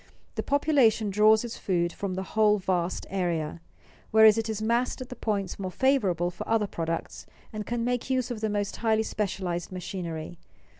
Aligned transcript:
The 0.33 0.41
population 0.41 1.11
draws 1.11 1.43
its 1.45 1.59
food 1.59 1.93
from 1.93 2.15
the 2.15 2.23
whole 2.33 2.57
vast 2.57 3.05
area; 3.11 3.61
whereas 4.09 4.35
it 4.35 4.49
is 4.49 4.59
massed 4.59 4.99
at 4.99 5.09
the 5.09 5.15
points 5.15 5.59
more 5.59 5.69
favorable 5.69 6.31
for 6.31 6.49
other 6.49 6.65
products 6.65 7.27
and 7.53 7.67
can 7.67 7.83
make 7.85 8.09
use 8.09 8.31
of 8.31 8.41
the 8.41 8.49
most 8.49 8.77
highly 8.77 9.03
specialized 9.03 9.71
machinery. 9.71 10.39